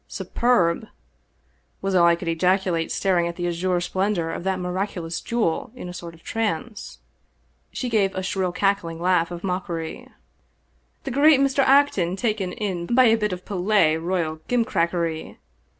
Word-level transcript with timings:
""Superb!" 0.19 0.87
was 1.83 1.93
all 1.93 2.07
I 2.07 2.15
could 2.15 2.27
ejaculate, 2.27 2.91
staring 2.91 3.27
at 3.27 3.35
the 3.35 3.47
azure 3.47 3.79
splendor 3.79 4.31
of 4.31 4.43
that 4.45 4.57
miraculous 4.59 5.21
jewel 5.21 5.71
in 5.75 5.87
a 5.87 5.93
sort 5.93 6.15
of 6.15 6.23
trance. 6.23 6.97
She 7.71 7.87
gave 7.87 8.15
a 8.15 8.23
shrill 8.23 8.51
cackling 8.51 8.99
laugh 8.99 9.29
of 9.29 9.43
mockery." 9.43 10.09
The 11.03 11.11
great 11.11 11.39
Mr. 11.39 11.59
Acton 11.59 12.15
taken 12.15 12.51
in 12.51 12.87
by 12.87 13.03
a 13.03 13.15
bit 13.15 13.31
of 13.31 13.45
Palais 13.45 13.95
Royal 13.97 14.37
gimcrackery 14.49 15.37